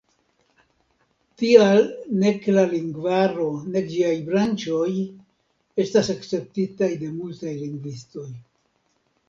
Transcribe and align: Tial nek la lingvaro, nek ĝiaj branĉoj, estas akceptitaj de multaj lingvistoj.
Tial 1.41 1.81
nek 2.23 2.47
la 2.55 2.63
lingvaro, 2.71 3.45
nek 3.75 3.87
ĝiaj 3.93 4.15
branĉoj, 4.31 4.89
estas 5.87 6.13
akceptitaj 6.17 6.91
de 7.05 7.15
multaj 7.23 7.57
lingvistoj. 7.63 8.29